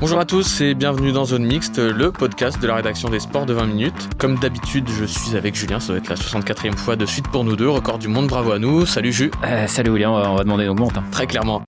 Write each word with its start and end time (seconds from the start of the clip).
Bonjour 0.00 0.18
à 0.18 0.24
tous 0.26 0.60
et 0.60 0.74
bienvenue 0.74 1.10
dans 1.12 1.24
Zone 1.24 1.44
Mixte, 1.44 1.78
le 1.78 2.12
podcast 2.12 2.60
de 2.60 2.66
la 2.66 2.76
rédaction 2.76 3.08
des 3.08 3.18
sports 3.18 3.46
de 3.46 3.54
20 3.54 3.66
minutes. 3.66 4.08
Comme 4.18 4.38
d'habitude, 4.38 4.88
je 4.90 5.04
suis 5.06 5.36
avec 5.36 5.54
Julien, 5.54 5.80
ça 5.80 5.88
doit 5.88 5.96
être 5.98 6.08
la 6.08 6.16
64e 6.16 6.76
fois 6.76 6.96
de 6.96 7.06
suite 7.06 7.28
pour 7.28 7.44
nous 7.44 7.56
deux, 7.56 7.68
record 7.68 7.98
du 7.98 8.08
monde, 8.08 8.26
bravo 8.26 8.52
à 8.52 8.58
nous. 8.58 8.84
Salut 8.84 9.12
Jus. 9.12 9.30
Euh, 9.44 9.66
salut 9.66 9.90
William, 9.90 10.12
on 10.12 10.20
va, 10.20 10.30
on 10.30 10.36
va 10.36 10.44
demander 10.44 10.64
une 10.64 10.70
augmente. 10.70 10.96
hein. 10.98 11.04
Très 11.10 11.26
clairement. 11.26 11.62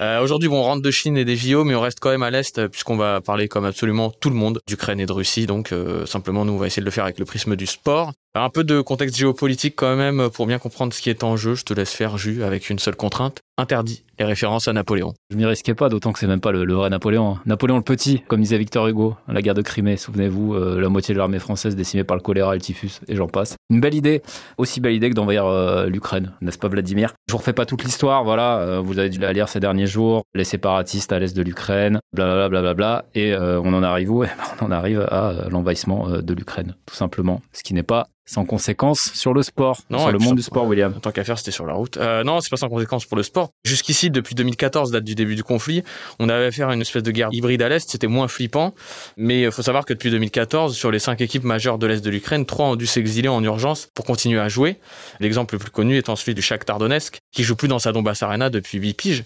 Euh, 0.00 0.20
Aujourd'hui, 0.20 0.48
bon, 0.48 0.58
on 0.58 0.62
rentre 0.62 0.82
de 0.82 0.90
Chine 0.90 1.16
et 1.16 1.24
des 1.24 1.36
JO, 1.36 1.62
mais 1.64 1.74
on 1.76 1.80
reste 1.80 1.98
quand 2.00 2.10
même 2.10 2.22
à 2.24 2.30
l'Est, 2.30 2.66
puisqu'on 2.68 2.96
va 2.96 3.20
parler 3.20 3.46
comme 3.48 3.64
absolument 3.64 4.10
tout 4.10 4.30
le 4.30 4.34
monde 4.36 4.60
d'Ukraine 4.66 4.98
et 4.98 5.06
de 5.06 5.12
Russie. 5.12 5.46
Donc, 5.46 5.70
euh, 5.72 6.06
simplement, 6.06 6.44
nous, 6.44 6.54
on 6.54 6.58
va 6.58 6.66
essayer 6.68 6.80
de 6.80 6.86
le 6.86 6.90
faire 6.90 7.04
avec 7.04 7.18
le 7.20 7.24
prisme 7.24 7.54
du 7.54 7.66
sport. 7.66 8.12
Un 8.34 8.48
peu 8.50 8.64
de 8.64 8.80
contexte 8.80 9.16
géopolitique 9.16 9.74
quand 9.76 9.94
même, 9.94 10.28
pour 10.30 10.46
bien 10.46 10.58
comprendre 10.58 10.92
ce 10.92 11.00
qui 11.02 11.10
est 11.10 11.22
en 11.22 11.36
jeu. 11.36 11.54
Je 11.54 11.64
te 11.64 11.74
laisse 11.74 11.92
faire 11.92 12.18
Jus 12.18 12.42
avec 12.42 12.68
une 12.70 12.78
seule 12.80 12.96
contrainte. 12.96 13.40
Interdit 13.58 14.02
les 14.18 14.24
références 14.24 14.66
à 14.66 14.72
Napoléon. 14.72 15.12
Je 15.30 15.36
m'y 15.36 15.44
risquais 15.44 15.74
pas, 15.74 15.88
d'autant 15.90 16.12
que 16.12 16.18
c'est 16.18 16.26
même 16.26 16.40
pas 16.40 16.52
le, 16.52 16.64
le 16.64 16.72
vrai 16.74 16.88
Napoléon. 16.88 17.32
hein. 17.36 17.40
Napoléon 17.44 17.76
le 17.76 17.82
Petit, 17.82 18.22
comme 18.28 18.40
disait 18.40 18.56
Victor 18.56 18.86
Hugo, 18.88 19.16
la 19.28 19.42
guerre 19.42 19.52
de 19.54 19.60
Crimée, 19.60 19.96
souvenez-vous, 19.98 20.54
euh, 20.54 20.80
la 20.80 20.88
moitié 20.88 21.12
de 21.12 21.18
l'armée 21.18 21.38
française 21.38 21.76
décimée 21.76 22.02
par 22.04 22.16
le 22.16 22.22
choléra 22.22 22.54
et 22.54 22.58
le 22.58 22.62
typhus, 22.62 23.00
et 23.08 23.16
j'en 23.16 23.26
passe. 23.28 23.56
Une 23.68 23.80
belle 23.80 23.94
idée, 23.94 24.22
aussi 24.56 24.80
belle 24.80 24.94
idée 24.94 25.10
que 25.10 25.14
d'envahir 25.14 25.44
euh, 25.44 25.86
l'Ukraine, 25.86 26.32
n'est-ce 26.40 26.56
pas 26.58 26.68
Vladimir? 26.68 27.12
Je 27.28 27.32
vous 27.32 27.38
refais 27.38 27.52
pas 27.52 27.66
toute 27.66 27.84
l'histoire, 27.84 28.24
voilà, 28.24 28.58
euh, 28.58 28.80
vous 28.80 28.98
avez 28.98 29.10
dû 29.10 29.18
la 29.18 29.32
lire 29.34 29.48
ces 29.50 29.60
derniers 29.60 29.86
jours, 29.86 30.22
les 30.34 30.44
séparatistes 30.44 31.12
à 31.12 31.18
l'est 31.18 31.36
de 31.36 31.42
l'Ukraine, 31.42 32.00
blablabla, 32.14 32.48
blablabla, 32.48 33.04
et 33.14 33.34
on 33.36 33.74
en 33.74 33.82
arrive 33.82 34.10
où? 34.12 34.24
Eh 34.24 34.28
ben, 34.28 34.32
On 34.62 34.66
en 34.66 34.70
arrive 34.70 35.00
à 35.10 35.34
l'envahissement 35.50 36.08
de 36.08 36.34
l'Ukraine, 36.34 36.74
tout 36.86 36.94
simplement, 36.94 37.42
ce 37.52 37.62
qui 37.62 37.74
n'est 37.74 37.82
pas 37.82 38.08
sans 38.24 38.44
conséquence 38.44 39.10
sur 39.14 39.34
le 39.34 39.42
sport, 39.42 39.78
Non, 39.90 39.98
sur 39.98 40.12
le 40.12 40.18
monde 40.20 40.28
ça- 40.30 40.34
du 40.36 40.42
sport, 40.42 40.64
William. 40.66 40.94
Tant 41.02 41.10
qu'à 41.10 41.24
faire, 41.24 41.36
c'était 41.38 41.50
sur 41.50 41.66
la 41.66 41.74
route. 41.74 41.98
Non, 42.24 42.40
c'est 42.40 42.50
pas 42.50 42.56
sans 42.56 42.68
conséquence 42.68 43.04
pour 43.04 43.16
le 43.16 43.24
sport. 43.24 43.41
Jusqu'ici, 43.64 44.10
depuis 44.10 44.34
2014, 44.34 44.90
date 44.90 45.04
du 45.04 45.14
début 45.14 45.34
du 45.34 45.42
conflit, 45.44 45.82
on 46.18 46.28
avait 46.28 46.46
affaire 46.46 46.68
à 46.68 46.74
une 46.74 46.80
espèce 46.80 47.02
de 47.02 47.10
guerre 47.10 47.28
hybride 47.32 47.62
à 47.62 47.68
l'Est. 47.68 47.88
C'était 47.90 48.06
moins 48.06 48.28
flippant. 48.28 48.74
Mais 49.16 49.42
il 49.42 49.50
faut 49.52 49.62
savoir 49.62 49.84
que 49.84 49.92
depuis 49.92 50.10
2014, 50.10 50.74
sur 50.76 50.90
les 50.90 50.98
cinq 50.98 51.20
équipes 51.20 51.44
majeures 51.44 51.78
de 51.78 51.86
l'Est 51.86 52.04
de 52.04 52.10
l'Ukraine, 52.10 52.46
trois 52.46 52.66
ont 52.66 52.76
dû 52.76 52.86
s'exiler 52.86 53.28
en 53.28 53.42
urgence 53.42 53.88
pour 53.94 54.04
continuer 54.04 54.40
à 54.40 54.48
jouer. 54.48 54.78
L'exemple 55.20 55.54
le 55.54 55.58
plus 55.58 55.70
connu 55.70 55.96
étant 55.96 56.16
celui 56.16 56.34
du 56.34 56.42
Shakhtar 56.42 56.78
Donetsk, 56.78 57.18
qui 57.32 57.42
joue 57.44 57.56
plus 57.56 57.68
dans 57.68 57.78
sa 57.78 57.92
Donbass 57.92 58.22
Arena 58.22 58.50
depuis 58.50 58.78
8 58.78 58.94
piges. 58.94 59.24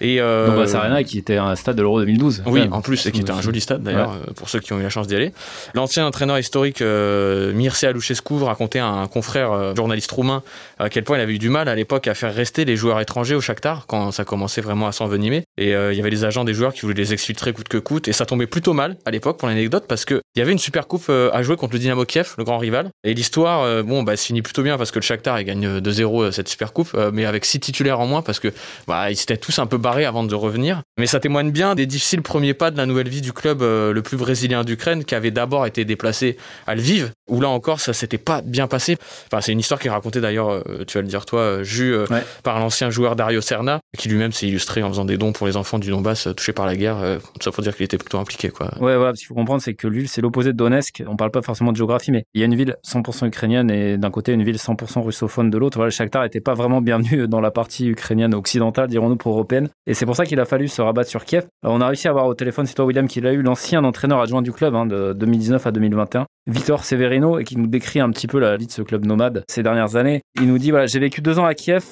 Et, 0.00 0.20
euh, 0.20 0.46
Donbass 0.48 0.74
Arena, 0.74 1.02
qui 1.04 1.18
était 1.18 1.36
un 1.36 1.56
stade 1.56 1.76
de 1.76 1.82
l'Euro 1.82 2.00
2012. 2.00 2.42
oui, 2.46 2.60
même. 2.60 2.72
en 2.72 2.80
plus, 2.82 3.06
et 3.06 3.12
qui 3.12 3.20
était 3.20 3.30
un 3.30 3.40
joli 3.40 3.60
stade 3.60 3.82
d'ailleurs, 3.82 4.10
Ouais. 4.10 4.28
euh, 4.28 4.32
pour 4.34 4.48
ceux 4.48 4.60
qui 4.60 4.72
ont 4.72 4.78
eu 4.78 4.82
la 4.82 4.90
chance 4.90 5.06
d'y 5.06 5.14
aller. 5.16 5.32
L'ancien 5.74 6.06
entraîneur 6.06 6.38
historique 6.38 6.82
euh, 6.82 7.52
Mircea 7.52 7.92
Luchescu 7.92 8.34
racontait 8.42 8.78
à 8.78 8.86
un 8.86 9.06
confrère 9.06 9.52
euh, 9.52 9.74
journaliste 9.74 10.10
roumain 10.10 10.42
à 10.78 10.88
quel 10.88 11.04
point 11.04 11.18
il 11.18 11.20
avait 11.20 11.34
eu 11.34 11.38
du 11.38 11.48
mal 11.48 11.68
à 11.68 11.74
l'époque 11.74 12.06
à 12.06 12.14
faire 12.14 12.34
rester 12.34 12.64
les 12.64 12.76
joueurs 12.76 13.00
étrangers 13.00 13.34
au 13.34 13.40
Shakhtar 13.40 13.57
quand 13.86 14.10
ça 14.10 14.24
commençait 14.24 14.60
vraiment 14.60 14.86
à 14.86 14.92
s'envenimer. 14.92 15.44
Et 15.56 15.74
euh, 15.74 15.92
il 15.92 15.96
y 15.96 16.00
avait 16.00 16.10
les 16.10 16.24
agents 16.24 16.44
des 16.44 16.54
joueurs 16.54 16.72
qui 16.72 16.82
voulaient 16.82 16.94
les 16.94 17.12
exfiltrer 17.12 17.52
coûte 17.52 17.68
que 17.68 17.78
coûte. 17.78 18.08
Et 18.08 18.12
ça 18.12 18.26
tombait 18.26 18.46
plutôt 18.46 18.72
mal 18.72 18.96
à 19.04 19.10
l'époque 19.10 19.38
pour 19.38 19.48
l'anecdote 19.48 19.84
parce 19.88 20.04
que 20.04 20.20
il 20.34 20.38
y 20.38 20.42
avait 20.42 20.52
une 20.52 20.58
super 20.58 20.86
coupe 20.86 21.06
euh, 21.08 21.30
à 21.32 21.42
jouer 21.42 21.56
contre 21.56 21.72
le 21.72 21.80
Dynamo 21.80 22.04
Kiev, 22.04 22.34
le 22.38 22.44
grand 22.44 22.58
rival. 22.58 22.90
Et 23.04 23.14
l'histoire, 23.14 23.62
euh, 23.62 23.82
bon, 23.82 24.02
bah, 24.02 24.16
se 24.16 24.26
finit 24.26 24.42
plutôt 24.42 24.62
bien 24.62 24.78
parce 24.78 24.90
que 24.90 24.98
le 24.98 25.02
Shakhtar 25.02 25.40
il 25.40 25.44
gagne 25.44 25.66
euh, 25.66 25.80
2-0 25.80 26.22
euh, 26.22 26.30
cette 26.30 26.48
super 26.48 26.72
coupe, 26.72 26.96
mais 27.12 27.24
avec 27.24 27.44
six 27.44 27.58
titulaires 27.58 28.00
en 28.00 28.06
moins 28.06 28.22
parce 28.22 28.38
que 28.38 28.52
bah, 28.86 29.10
ils 29.10 29.16
s'étaient 29.16 29.36
tous 29.36 29.58
un 29.58 29.66
peu 29.66 29.78
barrés 29.78 30.04
avant 30.04 30.24
de 30.24 30.34
revenir. 30.34 30.82
Mais 30.98 31.06
ça 31.06 31.20
témoigne 31.20 31.50
bien 31.50 31.74
des 31.74 31.86
difficiles 31.86 32.22
premiers 32.22 32.54
pas 32.54 32.70
de 32.70 32.76
la 32.76 32.86
nouvelle 32.86 33.08
vie 33.08 33.20
du 33.20 33.32
club 33.32 33.62
le 33.62 34.00
plus 34.02 34.16
brésilien 34.16 34.64
d'Ukraine 34.64 35.04
qui 35.04 35.14
avait 35.14 35.30
d'abord 35.30 35.66
été 35.66 35.84
déplacé 35.84 36.36
à 36.66 36.74
Lviv, 36.74 37.10
où 37.28 37.40
là 37.40 37.48
encore 37.48 37.80
ça 37.80 37.92
s'était 37.92 38.18
pas 38.18 38.42
bien 38.42 38.66
passé. 38.66 38.96
Enfin, 39.26 39.40
c'est 39.40 39.52
une 39.52 39.60
histoire 39.60 39.80
qui 39.80 39.88
est 39.88 39.90
racontée 39.90 40.20
d'ailleurs, 40.20 40.50
euh, 40.50 40.62
tu 40.86 40.98
vas 40.98 41.02
le 41.02 41.08
dire 41.08 41.24
toi, 41.26 41.40
euh, 41.40 41.62
Jus, 41.64 41.94
euh, 41.94 42.06
Ouais. 42.10 42.22
par 42.42 42.58
l'ancien 42.58 42.90
joueur 42.90 43.16
Dario 43.16 43.40
Serna, 43.40 43.80
qui 43.96 44.08
lui-même 44.08 44.32
s'est 44.32 44.46
illustré 44.46 44.82
en 44.82 44.88
faisant 44.88 45.04
des 45.04 45.16
dons 45.18 45.32
pour 45.32 45.46
les 45.46 45.56
enfants 45.56 45.78
du 45.78 45.90
Donbass 45.90 46.28
touchés 46.36 46.52
par 46.52 46.66
la 46.66 46.76
guerre. 46.76 47.18
Ça 47.40 47.50
pour 47.50 47.62
dire 47.62 47.74
qu'il 47.76 47.84
était 47.84 47.98
plutôt 47.98 48.18
impliqué, 48.18 48.48
quoi. 48.50 48.66
Ouais, 48.80 48.96
voilà, 48.96 49.14
ce 49.14 49.18
qu'il 49.20 49.26
faut 49.26 49.34
comprendre, 49.34 49.62
c'est 49.62 49.74
que 49.74 49.86
Lviv, 49.88 50.06
c'est 50.08 50.20
l'opposé 50.20 50.52
de 50.52 50.56
Donetsk. 50.56 51.02
On 51.06 51.16
parle 51.16 51.30
pas 51.30 51.42
forcément 51.42 51.72
de 51.72 51.76
géographie, 51.76 52.10
mais 52.12 52.24
il 52.34 52.40
y 52.40 52.42
a 52.42 52.46
une 52.46 52.54
ville 52.54 52.76
100% 52.86 53.26
ukrainienne 53.26 53.70
et 53.70 53.98
d'un 53.98 54.10
côté 54.10 54.32
une 54.32 54.42
ville 54.42 54.56
100% 54.56 55.02
russophone 55.02 55.50
de 55.50 55.58
l'autre. 55.58 55.76
Voilà, 55.78 55.88
le 55.88 55.92
Shakhtar 55.92 56.24
était 56.24 56.40
pas 56.40 56.54
vraiment 56.54 56.80
bienvenu 56.80 57.28
dans 57.28 57.40
la 57.40 57.50
partie 57.50 57.88
ukrainienne 57.88 58.34
occidentale, 58.34 58.88
dirons-nous, 58.88 59.16
pour 59.16 59.32
européenne. 59.32 59.68
Et 59.86 59.94
c'est 59.94 60.06
pour 60.06 60.16
ça 60.16 60.24
qu'il 60.24 60.40
a 60.40 60.44
fallu 60.44 60.68
se 60.68 60.80
rabattre 60.82 61.10
sur 61.10 61.24
Kiev. 61.24 61.46
Alors, 61.62 61.76
on 61.76 61.80
a 61.80 61.86
réussi 61.86 62.08
à 62.08 62.10
avoir 62.10 62.26
au 62.26 62.34
téléphone, 62.34 62.66
c'est 62.66 62.74
toi, 62.74 62.84
William, 62.84 63.06
qui 63.08 63.20
l'a 63.20 63.32
eu, 63.32 63.42
l'ancien 63.42 63.84
entraîneur 63.84 64.20
adjoint 64.20 64.42
du 64.42 64.52
club, 64.52 64.74
hein, 64.74 64.86
de 64.86 65.12
2019 65.14 65.66
à 65.66 65.70
2021. 65.70 66.26
Victor 66.48 66.84
Severino, 66.84 67.38
et 67.38 67.44
qui 67.44 67.56
nous 67.56 67.66
décrit 67.66 68.00
un 68.00 68.10
petit 68.10 68.26
peu 68.26 68.38
la 68.38 68.56
vie 68.56 68.66
de 68.66 68.72
ce 68.72 68.82
club 68.82 69.04
nomade 69.04 69.44
ces 69.48 69.62
dernières 69.62 69.96
années. 69.96 70.22
Il 70.40 70.48
nous 70.48 70.58
dit, 70.58 70.70
voilà, 70.70 70.86
j'ai 70.86 70.98
vécu 70.98 71.20
deux 71.20 71.38
ans 71.38 71.44
à 71.44 71.54
Kiev, 71.54 71.84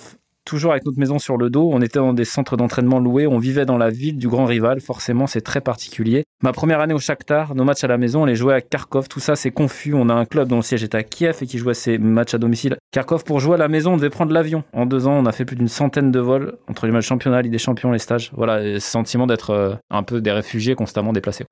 toujours 0.46 0.70
avec 0.70 0.86
notre 0.86 0.98
maison 0.98 1.18
sur 1.18 1.36
le 1.36 1.50
dos. 1.50 1.68
On 1.70 1.82
était 1.82 1.98
dans 1.98 2.14
des 2.14 2.24
centres 2.24 2.56
d'entraînement 2.56 2.98
loués. 2.98 3.26
On 3.26 3.38
vivait 3.38 3.66
dans 3.66 3.76
la 3.76 3.90
ville 3.90 4.16
du 4.16 4.28
grand 4.28 4.46
rival. 4.46 4.80
Forcément, 4.80 5.26
c'est 5.26 5.42
très 5.42 5.60
particulier. 5.60 6.24
Ma 6.42 6.52
première 6.52 6.80
année 6.80 6.94
au 6.94 6.98
Shakhtar, 6.98 7.54
nos 7.54 7.64
matchs 7.64 7.84
à 7.84 7.88
la 7.88 7.98
maison, 7.98 8.22
on 8.22 8.24
les 8.24 8.36
jouait 8.36 8.54
à 8.54 8.60
Kharkov. 8.62 9.08
Tout 9.08 9.20
ça, 9.20 9.36
c'est 9.36 9.50
confus. 9.50 9.92
On 9.92 10.08
a 10.08 10.14
un 10.14 10.24
club 10.24 10.48
dont 10.48 10.56
le 10.56 10.62
siège 10.62 10.84
est 10.84 10.94
à 10.94 11.02
Kiev 11.02 11.38
et 11.42 11.46
qui 11.46 11.58
jouait 11.58 11.74
ses 11.74 11.98
matchs 11.98 12.34
à 12.34 12.38
domicile. 12.38 12.76
Kharkov, 12.92 13.24
pour 13.24 13.40
jouer 13.40 13.54
à 13.54 13.58
la 13.58 13.68
maison, 13.68 13.94
on 13.94 13.96
devait 13.96 14.10
prendre 14.10 14.32
l'avion. 14.32 14.64
En 14.72 14.86
deux 14.86 15.06
ans, 15.06 15.18
on 15.18 15.26
a 15.26 15.32
fait 15.32 15.44
plus 15.44 15.56
d'une 15.56 15.68
centaine 15.68 16.10
de 16.10 16.20
vols 16.20 16.56
entre 16.68 16.86
les 16.86 16.92
matchs 16.92 17.06
championnat, 17.06 17.42
Ligue 17.42 17.52
des 17.52 17.58
champions, 17.58 17.92
les 17.92 17.98
stages. 17.98 18.30
Voilà, 18.34 18.80
sentiment 18.80 19.26
d'être 19.26 19.50
euh, 19.50 19.74
un 19.90 20.02
peu 20.02 20.20
des 20.20 20.32
réfugiés 20.32 20.74
constamment 20.74 21.12
déplacés. 21.12 21.44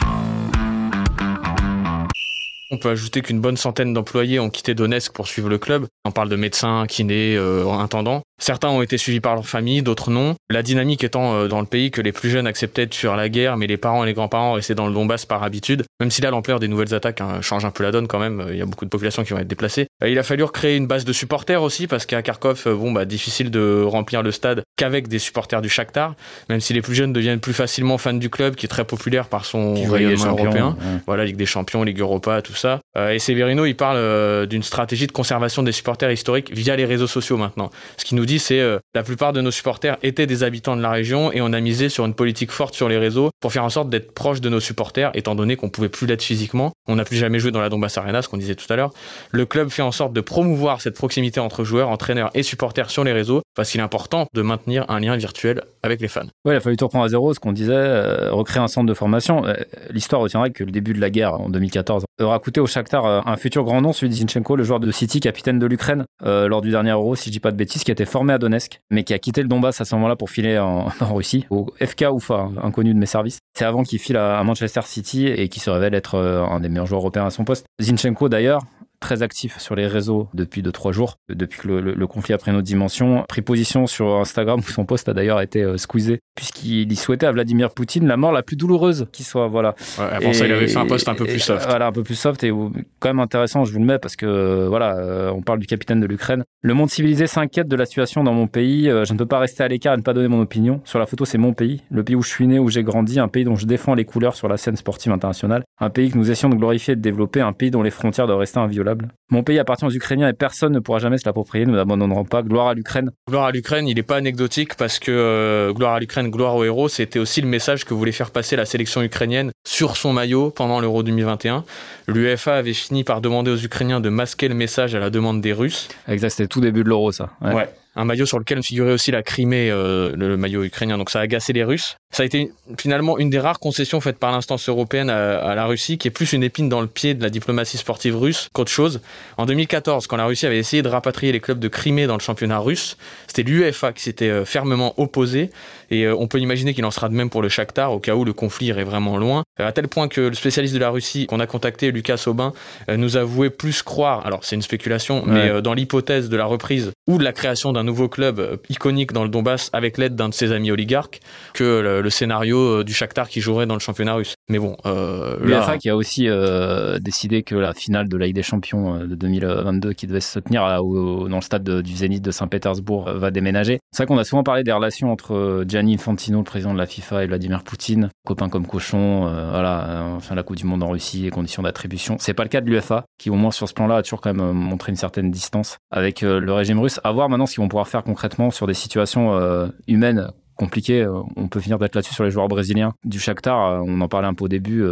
On 2.74 2.76
peut 2.76 2.90
ajouter 2.90 3.22
qu'une 3.22 3.38
bonne 3.38 3.56
centaine 3.56 3.94
d'employés 3.94 4.40
ont 4.40 4.50
quitté 4.50 4.74
Donetsk 4.74 5.12
pour 5.12 5.28
suivre 5.28 5.48
le 5.48 5.58
club. 5.58 5.86
On 6.04 6.10
parle 6.10 6.28
de 6.28 6.34
médecins, 6.34 6.86
kinés, 6.88 7.36
euh, 7.36 7.70
intendants. 7.70 8.22
Certains 8.40 8.68
ont 8.68 8.82
été 8.82 8.98
suivis 8.98 9.20
par 9.20 9.36
leur 9.36 9.46
famille, 9.46 9.80
d'autres 9.80 10.10
non. 10.10 10.34
La 10.50 10.62
dynamique 10.62 11.04
étant 11.04 11.34
euh, 11.34 11.48
dans 11.48 11.60
le 11.60 11.66
pays 11.66 11.92
que 11.92 12.00
les 12.00 12.10
plus 12.10 12.30
jeunes 12.30 12.48
acceptaient 12.48 12.86
de 12.86 12.94
fuir 12.94 13.14
la 13.14 13.28
guerre, 13.28 13.56
mais 13.56 13.68
les 13.68 13.76
parents 13.76 14.02
et 14.02 14.06
les 14.06 14.12
grands-parents 14.12 14.54
restaient 14.54 14.74
dans 14.74 14.88
le 14.88 14.92
Donbass 14.92 15.24
par 15.24 15.44
habitude. 15.44 15.84
Même 16.00 16.10
si 16.10 16.20
là, 16.20 16.30
l'ampleur 16.30 16.58
des 16.58 16.66
nouvelles 16.66 16.94
attaques 16.94 17.20
hein, 17.20 17.40
change 17.42 17.64
un 17.64 17.70
peu 17.70 17.84
la 17.84 17.92
donne 17.92 18.08
quand 18.08 18.18
même. 18.18 18.44
Il 18.50 18.56
y 18.56 18.60
a 18.60 18.66
beaucoup 18.66 18.84
de 18.84 18.90
populations 18.90 19.22
qui 19.22 19.32
vont 19.32 19.38
être 19.38 19.46
déplacées. 19.46 19.86
Euh, 20.02 20.08
il 20.08 20.18
a 20.18 20.24
fallu 20.24 20.42
recréer 20.42 20.76
une 20.76 20.88
base 20.88 21.04
de 21.04 21.12
supporters 21.12 21.62
aussi, 21.62 21.86
parce 21.86 22.06
qu'à 22.06 22.22
Kharkov, 22.22 22.64
euh, 22.66 22.74
bon, 22.74 22.90
bah, 22.90 23.04
difficile 23.04 23.52
de 23.52 23.84
remplir 23.86 24.22
le 24.22 24.32
stade 24.32 24.62
qu'avec 24.76 25.06
des 25.06 25.20
supporters 25.20 25.62
du 25.62 25.68
Shakhtar. 25.68 26.16
Même 26.48 26.60
si 26.60 26.72
les 26.72 26.82
plus 26.82 26.94
jeunes 26.94 27.12
deviennent 27.12 27.40
plus 27.40 27.54
facilement 27.54 27.98
fans 27.98 28.14
du 28.14 28.30
club, 28.30 28.56
qui 28.56 28.66
est 28.66 28.68
très 28.68 28.84
populaire 28.84 29.28
par 29.28 29.44
son 29.44 29.74
rayonnement 29.74 30.32
européen 30.32 30.76
ouais. 30.80 31.00
voilà, 31.06 31.24
Ligue 31.24 31.36
des 31.36 31.46
Champions, 31.46 31.84
Ligue 31.84 32.00
Europa, 32.00 32.42
tout 32.42 32.54
ça. 32.54 32.63
Euh, 32.96 33.10
et 33.10 33.18
Severino, 33.18 33.64
il 33.66 33.74
parle 33.74 33.96
euh, 33.96 34.46
d'une 34.46 34.62
stratégie 34.62 35.06
de 35.06 35.12
conservation 35.12 35.62
des 35.62 35.72
supporters 35.72 36.10
historiques 36.10 36.52
via 36.52 36.76
les 36.76 36.84
réseaux 36.84 37.06
sociaux 37.06 37.36
maintenant. 37.36 37.70
Ce 37.96 38.04
qu'il 38.04 38.16
nous 38.16 38.26
dit, 38.26 38.38
c'est 38.38 38.60
euh, 38.60 38.78
la 38.94 39.02
plupart 39.02 39.32
de 39.32 39.40
nos 39.40 39.50
supporters 39.50 39.96
étaient 40.02 40.26
des 40.26 40.42
habitants 40.42 40.76
de 40.76 40.82
la 40.82 40.90
région 40.90 41.32
et 41.32 41.40
on 41.40 41.52
a 41.52 41.60
misé 41.60 41.88
sur 41.88 42.04
une 42.04 42.14
politique 42.14 42.50
forte 42.50 42.74
sur 42.74 42.88
les 42.88 42.98
réseaux 42.98 43.30
pour 43.40 43.52
faire 43.52 43.64
en 43.64 43.70
sorte 43.70 43.90
d'être 43.90 44.12
proche 44.12 44.40
de 44.40 44.48
nos 44.48 44.60
supporters, 44.60 45.10
étant 45.14 45.34
donné 45.34 45.56
qu'on 45.56 45.70
pouvait 45.70 45.88
plus 45.88 46.06
l'être 46.06 46.22
physiquement. 46.22 46.72
On 46.86 46.96
n'a 46.96 47.04
plus 47.04 47.16
jamais 47.16 47.38
joué 47.38 47.50
dans 47.50 47.60
la 47.60 47.68
Donbass 47.68 47.98
Arena, 47.98 48.22
ce 48.22 48.28
qu'on 48.28 48.36
disait 48.36 48.54
tout 48.54 48.70
à 48.72 48.76
l'heure. 48.76 48.92
Le 49.30 49.46
club 49.46 49.68
fait 49.68 49.82
en 49.82 49.92
sorte 49.92 50.12
de 50.12 50.20
promouvoir 50.20 50.80
cette 50.80 50.94
proximité 50.94 51.40
entre 51.40 51.64
joueurs, 51.64 51.88
entraîneurs 51.88 52.30
et 52.34 52.42
supporters 52.42 52.90
sur 52.90 53.04
les 53.04 53.12
réseaux, 53.12 53.42
parce 53.54 53.70
qu'il 53.70 53.80
est 53.80 53.84
important 53.84 54.26
de 54.34 54.42
maintenir 54.42 54.84
un 54.88 55.00
lien 55.00 55.16
virtuel 55.16 55.62
avec 55.82 56.00
les 56.00 56.08
fans. 56.08 56.26
Ouais, 56.44 56.54
il 56.54 56.56
a 56.56 56.60
fallu 56.60 56.76
tout 56.76 56.86
reprendre 56.86 57.04
à 57.04 57.08
zéro, 57.08 57.34
ce 57.34 57.40
qu'on 57.40 57.52
disait, 57.52 58.28
recréer 58.28 58.62
un 58.62 58.68
centre 58.68 58.86
de 58.86 58.94
formation. 58.94 59.44
L'histoire 59.90 60.20
retiendra 60.22 60.50
que 60.50 60.64
le 60.64 60.70
début 60.70 60.92
de 60.92 61.00
la 61.00 61.10
guerre 61.10 61.34
en 61.34 61.48
2014 61.48 62.04
aura 62.22 62.38
coûté 62.38 62.60
au 62.60 62.66
Shakhtar 62.66 63.04
euh, 63.04 63.20
un 63.26 63.36
futur 63.36 63.64
grand 63.64 63.80
nom, 63.80 63.92
celui 63.92 64.10
de 64.10 64.14
Zinchenko, 64.14 64.56
le 64.56 64.64
joueur 64.64 64.80
de 64.80 64.90
City, 64.90 65.20
capitaine 65.20 65.58
de 65.58 65.66
l'Ukraine, 65.66 66.04
euh, 66.24 66.48
lors 66.48 66.60
du 66.60 66.70
dernier 66.70 66.90
Euro, 66.90 67.16
si 67.16 67.26
je 67.26 67.32
dis 67.32 67.40
pas 67.40 67.50
de 67.50 67.56
bêtises, 67.56 67.84
qui 67.84 67.90
a 67.90 67.92
été 67.92 68.04
formé 68.04 68.32
à 68.32 68.38
Donetsk, 68.38 68.80
mais 68.90 69.04
qui 69.04 69.14
a 69.14 69.18
quitté 69.18 69.42
le 69.42 69.48
Donbass 69.48 69.80
à 69.80 69.84
ce 69.84 69.94
moment-là 69.96 70.16
pour 70.16 70.30
filer 70.30 70.58
en, 70.58 70.86
Russie, 71.00 71.46
au 71.50 71.66
FK 71.80 72.06
Ufa, 72.16 72.34
hein, 72.34 72.52
inconnu 72.62 72.94
de 72.94 72.98
mes 72.98 73.06
services. 73.06 73.38
C'est 73.56 73.64
avant 73.64 73.82
qu'il 73.82 73.98
file 73.98 74.16
à, 74.16 74.38
à 74.38 74.44
Manchester 74.44 74.82
City 74.84 75.26
et 75.26 75.48
qui 75.48 75.60
se 75.60 75.70
révèle 75.70 75.94
être 75.94 76.14
euh, 76.14 76.44
un 76.44 76.60
des 76.60 76.68
meilleurs 76.68 76.86
joueurs 76.86 77.00
européens 77.00 77.26
à 77.26 77.30
son 77.30 77.44
poste. 77.44 77.66
Zinchenko, 77.80 78.28
d'ailleurs, 78.28 78.62
très 79.04 79.22
actif 79.22 79.58
sur 79.58 79.74
les 79.74 79.86
réseaux 79.86 80.28
depuis 80.32 80.62
2-3 80.62 80.92
jours, 80.92 81.18
depuis 81.28 81.60
que 81.60 81.68
le, 81.68 82.06
conflit 82.06 82.32
a 82.32 82.38
pris 82.38 82.52
notre 82.52 82.64
dimension. 82.64 83.24
Pris 83.28 83.42
position 83.42 83.86
sur 83.86 84.16
Instagram 84.16 84.60
où 84.60 84.70
son 84.70 84.86
post 84.86 85.10
a 85.10 85.12
d'ailleurs 85.12 85.42
été 85.42 85.62
euh, 85.62 85.76
squeezé, 85.76 86.20
puisqu'il 86.34 86.98
souhaitait 86.98 87.26
à 87.26 87.32
Vladimir 87.32 87.70
Poutine 87.70 88.06
la 88.06 88.16
mort 88.16 88.32
la 88.32 88.42
plus 88.42 88.56
douloureuse 88.56 89.06
qui 89.12 89.22
soit. 89.22 89.46
Voilà. 89.46 89.74
Ouais, 89.98 90.04
avant 90.10 90.32
ça, 90.32 90.46
il 90.46 90.52
avait 90.52 90.68
fait 90.68 90.78
un 90.78 90.86
post 90.86 91.06
un 91.06 91.14
peu 91.14 91.26
plus 91.26 91.38
soft. 91.38 91.66
Voilà, 91.68 91.88
un 91.88 91.92
peu 91.92 92.02
plus 92.02 92.14
soft 92.14 92.42
et 92.44 92.48
quand 92.48 93.10
même 93.10 93.20
intéressant, 93.20 93.66
je 93.66 93.72
vous 93.74 93.78
le 93.78 93.84
mets 93.84 93.98
parce 93.98 94.16
que 94.16 94.66
voilà, 94.66 94.96
euh, 94.96 95.30
on 95.30 95.42
parle 95.42 95.58
du 95.58 95.66
capitaine 95.66 96.00
de 96.00 96.06
l'Ukraine. 96.06 96.42
Le 96.62 96.72
monde 96.72 96.88
civilisé 96.88 97.26
s'inquiète 97.26 97.68
de 97.68 97.76
la 97.76 97.84
situation 97.84 98.24
dans 98.24 98.32
mon 98.32 98.46
pays. 98.46 98.88
Euh, 98.88 99.04
je 99.04 99.12
ne 99.12 99.18
peux 99.18 99.26
pas 99.26 99.38
rester 99.38 99.62
à 99.62 99.68
l'écart 99.68 99.92
et 99.92 99.98
ne 99.98 100.02
pas 100.02 100.14
donner 100.14 100.28
mon 100.28 100.40
opinion. 100.40 100.80
Sur 100.84 100.98
la 100.98 101.04
photo, 101.04 101.26
c'est 101.26 101.36
mon 101.36 101.52
pays, 101.52 101.82
le 101.90 102.02
pays 102.02 102.16
où 102.16 102.22
je 102.22 102.30
suis 102.30 102.46
né, 102.46 102.58
où 102.58 102.70
j'ai 102.70 102.82
grandi, 102.82 103.20
un 103.20 103.28
pays 103.28 103.44
dont 103.44 103.56
je 103.56 103.66
défends 103.66 103.94
les 103.94 104.06
couleurs 104.06 104.34
sur 104.34 104.48
la 104.48 104.56
scène 104.56 104.76
sportive 104.76 105.12
internationale, 105.12 105.64
un 105.78 105.90
pays 105.90 106.10
que 106.10 106.16
nous 106.16 106.30
essayons 106.30 106.48
de 106.48 106.56
glorifier 106.56 106.92
et 106.92 106.96
de 106.96 107.02
développer, 107.02 107.42
un 107.42 107.52
pays 107.52 107.70
dont 107.70 107.82
les 107.82 107.90
frontières 107.90 108.26
doivent 108.26 108.38
rester 108.38 108.60
inviolables. 108.60 108.93
Mon 109.30 109.42
pays 109.42 109.58
appartient 109.58 109.84
aux 109.84 109.90
Ukrainiens 109.90 110.28
et 110.28 110.32
personne 110.32 110.72
ne 110.72 110.78
pourra 110.80 110.98
jamais 110.98 111.18
se 111.18 111.24
l'approprier. 111.26 111.66
Nous 111.66 111.74
n'abandonnerons 111.74 112.24
pas. 112.24 112.42
Gloire 112.42 112.68
à 112.68 112.74
l'Ukraine. 112.74 113.10
Gloire 113.28 113.44
à 113.44 113.52
l'Ukraine, 113.52 113.88
il 113.88 113.96
n'est 113.96 114.02
pas 114.02 114.16
anecdotique 114.16 114.76
parce 114.76 114.98
que 114.98 115.10
euh, 115.10 115.72
gloire 115.72 115.94
à 115.94 116.00
l'Ukraine, 116.00 116.30
gloire 116.30 116.56
aux 116.56 116.64
héros, 116.64 116.88
c'était 116.88 117.18
aussi 117.18 117.40
le 117.40 117.48
message 117.48 117.84
que 117.84 117.94
voulait 117.94 118.12
faire 118.12 118.30
passer 118.30 118.56
la 118.56 118.66
sélection 118.66 119.02
ukrainienne 119.02 119.50
sur 119.66 119.96
son 119.96 120.12
maillot 120.12 120.50
pendant 120.50 120.80
l'Euro 120.80 121.02
2021. 121.02 121.64
L'UEFA 122.08 122.56
avait 122.56 122.74
fini 122.74 123.04
par 123.04 123.20
demander 123.20 123.50
aux 123.50 123.58
Ukrainiens 123.58 124.00
de 124.00 124.08
masquer 124.08 124.48
le 124.48 124.54
message 124.54 124.94
à 124.94 124.98
la 124.98 125.10
demande 125.10 125.40
des 125.40 125.52
Russes. 125.52 125.88
Exact, 126.08 126.30
c'était 126.30 126.48
tout 126.48 126.60
début 126.60 126.84
de 126.84 126.88
l'Euro, 126.88 127.12
ça. 127.12 127.30
ouais 127.42 127.68
un 127.96 128.04
maillot 128.04 128.26
sur 128.26 128.38
lequel 128.38 128.62
figurait 128.62 128.92
aussi 128.92 129.10
la 129.10 129.22
Crimée, 129.22 129.70
euh, 129.70 130.12
le 130.16 130.36
maillot 130.36 130.64
ukrainien. 130.64 130.98
Donc 130.98 131.10
ça 131.10 131.20
a 131.20 131.22
agacé 131.22 131.52
les 131.52 131.64
Russes. 131.64 131.96
Ça 132.14 132.22
a 132.22 132.26
été 132.26 132.52
finalement 132.78 133.18
une 133.18 133.28
des 133.28 133.40
rares 133.40 133.58
concessions 133.58 134.00
faites 134.00 134.18
par 134.18 134.30
l'instance 134.30 134.68
européenne 134.68 135.10
à, 135.10 135.54
la 135.56 135.66
Russie, 135.66 135.98
qui 135.98 136.06
est 136.06 136.12
plus 136.12 136.32
une 136.32 136.44
épine 136.44 136.68
dans 136.68 136.80
le 136.80 136.86
pied 136.86 137.14
de 137.14 137.22
la 137.22 137.28
diplomatie 137.28 137.76
sportive 137.76 138.16
russe 138.16 138.48
qu'autre 138.52 138.70
chose. 138.70 139.00
En 139.36 139.46
2014, 139.46 140.06
quand 140.06 140.16
la 140.16 140.26
Russie 140.26 140.46
avait 140.46 140.58
essayé 140.58 140.82
de 140.82 140.88
rapatrier 140.88 141.32
les 141.32 141.40
clubs 141.40 141.58
de 141.58 141.66
Crimée 141.66 142.06
dans 142.06 142.14
le 142.14 142.20
championnat 142.20 142.60
russe, 142.60 142.96
c'était 143.26 143.42
l'UEFA 143.42 143.92
qui 143.92 144.04
s'était 144.04 144.28
euh, 144.28 144.44
fermement 144.44 144.94
opposé. 144.96 145.50
Et 145.90 146.04
euh, 146.04 146.14
on 146.16 146.28
peut 146.28 146.38
imaginer 146.38 146.72
qu'il 146.72 146.84
en 146.84 146.92
sera 146.92 147.08
de 147.08 147.14
même 147.14 147.30
pour 147.30 147.42
le 147.42 147.48
Shakhtar, 147.48 147.92
au 147.92 147.98
cas 147.98 148.14
où 148.14 148.24
le 148.24 148.32
conflit 148.32 148.66
irait 148.66 148.84
vraiment 148.84 149.16
loin. 149.16 149.42
À 149.58 149.72
tel 149.72 149.88
point 149.88 150.06
que 150.06 150.20
le 150.20 150.34
spécialiste 150.34 150.74
de 150.74 150.78
la 150.78 150.90
Russie 150.90 151.26
qu'on 151.26 151.40
a 151.40 151.46
contacté, 151.46 151.90
Lucas 151.90 152.22
Aubin, 152.26 152.52
nous 152.88 153.16
avouait 153.16 153.50
plus 153.50 153.82
croire, 153.82 154.24
alors 154.26 154.44
c'est 154.44 154.56
une 154.56 154.62
spéculation, 154.62 155.24
mais 155.26 155.62
dans 155.62 155.74
l'hypothèse 155.74 156.28
de 156.28 156.36
la 156.36 156.44
reprise 156.44 156.92
ou 157.06 157.18
de 157.18 157.24
la 157.24 157.32
création 157.32 157.72
d'un 157.72 157.83
nouveau 157.84 158.08
club 158.08 158.38
euh, 158.40 158.56
iconique 158.68 159.12
dans 159.12 159.22
le 159.22 159.28
Donbass 159.28 159.70
avec 159.72 159.98
l'aide 159.98 160.16
d'un 160.16 160.28
de 160.28 160.34
ses 160.34 160.52
amis 160.52 160.70
oligarques 160.70 161.20
que 161.52 162.00
le, 162.02 162.10
scénario 162.10 162.58
euh, 162.58 162.84
du 162.84 162.92
Shakhtar 162.92 163.28
qui 163.28 163.40
jouerait 163.40 163.66
dans 163.66 163.74
le 163.74 163.80
championnat 163.80 164.14
russe. 164.14 164.34
Mais 164.50 164.58
bon, 164.58 164.76
euh, 164.84 165.78
qui 165.78 165.88
a 165.88 165.96
aussi 165.96 166.28
euh, 166.28 166.98
décidé 166.98 167.42
que 167.42 167.54
la 167.54 167.72
finale 167.72 168.08
de 168.08 168.16
la 168.16 168.26
Ligue 168.26 168.34
des 168.34 168.42
Champions 168.42 168.98
de 168.98 169.14
2022 169.14 169.92
qui 169.94 170.06
devait 170.06 170.20
se 170.20 170.38
tenir 170.38 170.62
dans 170.66 171.36
le 171.36 171.40
stade 171.40 171.68
du 171.80 171.96
Zénith 171.96 172.22
de 172.22 172.30
Saint-Pétersbourg 172.30 173.10
va 173.14 173.30
déménager. 173.30 173.80
C'est 173.90 174.02
vrai 174.02 174.06
qu'on 174.06 174.18
a 174.18 174.24
souvent 174.24 174.42
parlé 174.42 174.62
des 174.62 174.72
relations 174.72 175.10
entre 175.10 175.64
Gianni 175.66 175.94
Infantino, 175.94 176.38
le 176.38 176.44
président 176.44 176.74
de 176.74 176.78
la 176.78 176.86
FIFA, 176.86 177.24
et 177.24 177.26
Vladimir 177.26 177.62
Poutine, 177.62 178.10
copains 178.26 178.48
comme 178.48 178.66
cochon, 178.66 179.20
voilà, 179.22 180.10
enfin 180.16 180.34
la 180.34 180.42
Coupe 180.42 180.56
du 180.56 180.66
Monde 180.66 180.82
en 180.82 180.90
Russie, 180.90 181.22
les 181.22 181.30
conditions 181.30 181.62
d'attribution. 181.62 182.16
C'est 182.18 182.34
pas 182.34 182.42
le 182.42 182.50
cas 182.50 182.60
de 182.60 182.68
l'UEFA 182.68 183.04
qui 183.18 183.30
au 183.30 183.34
moins 183.34 183.50
sur 183.50 183.68
ce 183.68 183.74
plan-là 183.74 183.96
a 183.96 184.02
toujours 184.02 184.20
quand 184.20 184.34
même 184.34 184.52
montré 184.52 184.90
une 184.90 184.96
certaine 184.96 185.30
distance 185.30 185.78
avec 185.90 186.20
le 186.20 186.52
régime 186.52 186.80
russe. 186.80 187.00
À 187.02 187.12
voir 187.12 187.28
maintenant 187.28 187.46
ce 187.46 187.54
qu'ils 187.54 187.62
vont 187.62 187.68
pouvoir 187.68 187.88
faire 187.88 188.02
concrètement 188.04 188.50
sur 188.50 188.66
des 188.66 188.74
situations 188.74 189.34
euh, 189.34 189.68
humaines 189.86 190.28
compliquées. 190.56 191.02
Euh, 191.02 191.20
on 191.36 191.48
peut 191.48 191.60
finir 191.60 191.78
d'être 191.78 191.94
là-dessus 191.94 192.14
sur 192.14 192.24
les 192.24 192.30
joueurs 192.30 192.48
brésiliens 192.48 192.94
du 193.04 193.18
Shakhtar. 193.18 193.66
Euh, 193.66 193.80
on 193.86 194.00
en 194.00 194.08
parlait 194.08 194.28
un 194.28 194.34
peu 194.34 194.44
au 194.44 194.48
début. 194.48 194.84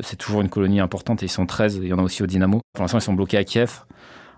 C'est 0.00 0.16
toujours 0.16 0.40
une 0.40 0.48
colonie 0.48 0.80
importante 0.80 1.22
et 1.22 1.26
ils 1.26 1.30
sont 1.30 1.46
13. 1.46 1.80
Il 1.82 1.88
y 1.88 1.92
en 1.92 1.98
a 1.98 2.02
aussi 2.02 2.22
au 2.22 2.26
Dynamo. 2.26 2.60
Pour 2.72 2.82
l'instant, 2.82 2.98
ils 2.98 3.02
sont 3.02 3.14
bloqués 3.14 3.36
à 3.36 3.44
Kiev 3.44 3.84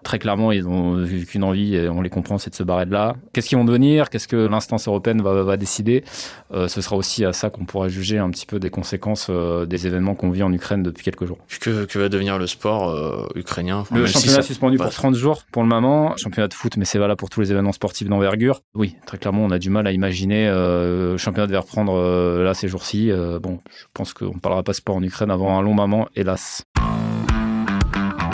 très 0.05 0.19
clairement, 0.21 0.53
ils 0.53 0.69
ont 0.69 1.03
vu 1.03 1.27
qu'une 1.27 1.43
envie, 1.43 1.75
et 1.75 1.89
on 1.89 2.03
les 2.03 2.11
comprend, 2.11 2.39
c'est 2.39 2.51
de 2.51 2.55
se 2.55 2.63
barrer 2.63 2.87
de 2.87 2.93
là. 2.93 3.17
Qu'est-ce 3.33 3.49
qu'ils 3.49 3.59
vont 3.59 3.65
devenir? 3.65 4.11
Qu'est-ce 4.11 4.29
que 4.29 4.37
l'instance 4.37 4.87
européenne 4.87 5.21
va, 5.23 5.57
décider? 5.57 6.05
Euh, 6.53 6.69
Ce 6.69 6.81
sera 6.81 6.97
aussi 6.97 7.25
à 7.25 7.33
ça 7.33 7.51
qu'on 7.51 7.65
pourra 7.65 7.89
juger 7.89 8.19
un 8.19 8.31
petit 8.31 8.47
peu 8.47 8.61
des 8.61 8.71
conséquences 8.71 9.29
euh, 9.31 9.67
des 9.67 9.87
événements 9.87 10.15
qu'on 10.15 10.31
vit 10.31 10.43
en 10.43 10.53
Ukraine 10.53 10.83
depuis 10.83 11.05
quelques 11.05 11.25
jours. 11.25 11.39
Que, 11.61 11.87
que 11.87 11.99
va 11.99 12.09
devenir 12.09 12.39
le 12.39 12.47
sport 12.47 12.91
euh, 12.91 13.27
ukrainien? 13.35 13.85
Le 13.93 14.07
championnat 14.07 14.43
suspendu 14.43 14.77
pour 14.77 14.91
30 14.91 15.15
jours 15.15 15.43
pour 15.51 15.63
le 15.63 15.69
moment. 15.69 16.17
Championnat 16.17 16.49
de 16.49 16.55
foot, 16.55 16.77
mais 16.77 16.85
c'est 16.85 16.99
valable 16.99 17.19
pour 17.19 17.31
tous 17.31 17.41
les 17.41 17.51
événements 17.51 17.73
sportifs 17.73 18.09
d'envergure. 18.09 18.61
Oui, 18.75 18.97
très 19.07 19.19
clairement, 19.19 19.45
on 19.45 19.51
a 19.51 19.59
du 19.59 19.71
mal 19.71 19.87
à 19.87 19.93
imaginer 19.93 20.47
le 20.47 21.17
championnat 21.19 21.47
devait 21.47 21.59
reprendre 21.59 21.99
là 22.43 22.55
ces 22.55 22.69
jours-ci. 22.69 23.11
bon, 23.43 23.61
je 23.71 23.85
pense 23.95 24.13
qu'on 24.13 24.35
ne 24.35 24.41
parlera 24.41 24.63
pas 24.63 24.73
sport 24.73 24.97
en 24.97 25.03
Ukraine 25.03 25.31
avant 25.31 25.59
un 25.59 25.63
long 25.63 25.75
moment, 25.75 26.09
hélas. 26.15 26.65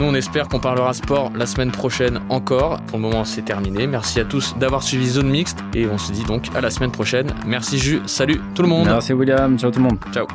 Nous, 0.00 0.06
on 0.06 0.14
espère 0.14 0.48
qu'on 0.48 0.60
parlera 0.60 0.94
sport 0.94 1.30
la 1.34 1.44
semaine 1.44 1.72
prochaine 1.72 2.22
encore. 2.30 2.80
Pour 2.86 2.96
le 2.96 3.02
moment, 3.02 3.26
c'est 3.26 3.42
terminé. 3.42 3.86
Merci 3.86 4.18
à 4.18 4.24
tous 4.24 4.56
d'avoir 4.56 4.82
suivi 4.82 5.06
Zone 5.06 5.28
Mixte 5.28 5.58
et 5.74 5.86
on 5.86 5.98
se 5.98 6.10
dit 6.10 6.24
donc 6.24 6.46
à 6.56 6.62
la 6.62 6.70
semaine 6.70 6.90
prochaine. 6.90 7.34
Merci 7.44 7.78
Jus, 7.78 8.00
salut 8.06 8.40
tout 8.54 8.62
le 8.62 8.68
monde. 8.68 8.86
Merci 8.86 9.12
William, 9.12 9.58
ciao 9.58 9.70
tout 9.70 9.78
le 9.78 9.84
monde. 9.84 9.98
Ciao. 10.10 10.26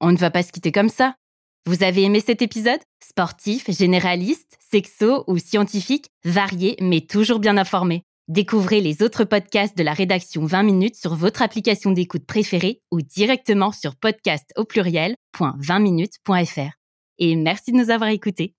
On 0.00 0.12
ne 0.12 0.16
va 0.16 0.30
pas 0.30 0.42
se 0.42 0.50
quitter 0.50 0.72
comme 0.72 0.88
ça. 0.88 1.14
Vous 1.66 1.82
avez 1.82 2.04
aimé 2.04 2.20
cet 2.20 2.40
épisode? 2.40 2.80
Sportif, 3.04 3.70
généraliste, 3.70 4.56
sexo 4.58 5.24
ou 5.26 5.36
scientifique, 5.36 6.06
varié 6.24 6.74
mais 6.80 7.02
toujours 7.02 7.38
bien 7.38 7.58
informé. 7.58 8.02
Découvrez 8.28 8.80
les 8.80 9.02
autres 9.02 9.24
podcasts 9.24 9.76
de 9.76 9.82
la 9.82 9.92
rédaction 9.92 10.44
20 10.44 10.62
minutes 10.62 10.94
sur 10.94 11.16
votre 11.16 11.42
application 11.42 11.90
d'écoute 11.90 12.24
préférée 12.24 12.80
ou 12.92 13.02
directement 13.02 13.72
sur 13.72 13.96
podcast 13.96 14.52
au 14.56 14.64
pluriel.20minutes.fr. 14.64 16.70
Et 17.18 17.36
merci 17.36 17.72
de 17.72 17.76
nous 17.76 17.90
avoir 17.90 18.10
écoutés. 18.10 18.54